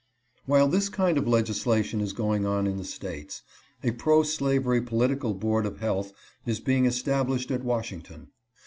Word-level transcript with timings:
"While 0.47 0.67
this 0.67 0.89
kind 0.89 1.15
of 1.19 1.27
legislation 1.27 2.01
is 2.01 2.11
going 2.11 2.43
on 2.43 2.65
in 2.65 2.77
the 2.77 2.83
States, 2.83 3.43
a 3.83 3.91
pro 3.91 4.23
slavery 4.23 4.81
political 4.81 5.35
board 5.35 5.63
of 5.67 5.77
health 5.77 6.11
is 6.43 6.59
being 6.59 6.85
established 6.87 7.51
at 7.51 7.63
"Washington. 7.63 8.29